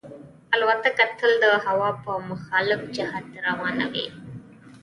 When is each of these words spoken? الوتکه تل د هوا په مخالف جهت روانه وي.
الوتکه 0.55 1.05
تل 1.19 1.31
د 1.43 1.45
هوا 1.65 1.89
په 2.03 2.11
مخالف 2.29 2.81
جهت 2.95 3.25
روانه 3.47 3.85
وي. 3.93 4.07